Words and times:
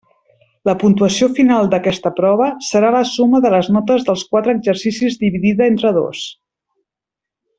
La 0.67 0.73
puntuació 0.83 1.27
final 1.39 1.67
d'aquesta 1.73 2.11
prova 2.21 2.47
serà 2.69 2.89
la 2.95 3.03
suma 3.11 3.43
de 3.45 3.51
les 3.57 3.69
notes 3.77 4.07
dels 4.09 4.25
quatre 4.33 4.57
exercicis 4.59 5.19
dividida 5.25 5.69
entre 5.75 5.95
dos. 6.03 6.27